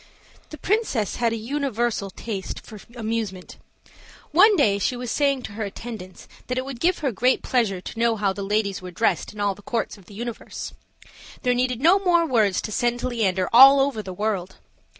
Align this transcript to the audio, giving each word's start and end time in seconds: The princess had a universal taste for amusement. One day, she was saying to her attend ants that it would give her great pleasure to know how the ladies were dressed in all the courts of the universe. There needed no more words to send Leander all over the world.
The 0.49 0.57
princess 0.57 1.17
had 1.17 1.31
a 1.31 1.35
universal 1.37 2.09
taste 2.09 2.61
for 2.65 2.79
amusement. 2.95 3.57
One 4.31 4.55
day, 4.55 4.79
she 4.79 4.95
was 4.95 5.11
saying 5.11 5.43
to 5.43 5.51
her 5.51 5.65
attend 5.65 6.01
ants 6.01 6.27
that 6.47 6.57
it 6.57 6.65
would 6.65 6.79
give 6.79 6.97
her 7.05 7.11
great 7.11 7.43
pleasure 7.43 7.79
to 7.81 7.99
know 7.99 8.15
how 8.15 8.33
the 8.33 8.41
ladies 8.41 8.81
were 8.81 8.89
dressed 8.89 9.31
in 9.31 9.39
all 9.39 9.53
the 9.53 9.61
courts 9.61 9.99
of 9.99 10.05
the 10.07 10.15
universe. 10.15 10.73
There 11.43 11.53
needed 11.53 11.81
no 11.81 11.99
more 11.99 12.25
words 12.25 12.61
to 12.63 12.71
send 12.71 13.03
Leander 13.03 13.47
all 13.53 13.79
over 13.79 14.01
the 14.01 14.11
world. 14.11 14.55